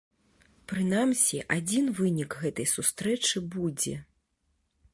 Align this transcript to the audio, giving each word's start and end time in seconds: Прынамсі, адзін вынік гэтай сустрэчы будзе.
Прынамсі, 0.71 1.37
адзін 1.57 1.85
вынік 1.99 2.31
гэтай 2.45 2.67
сустрэчы 2.75 3.45
будзе. 3.57 3.95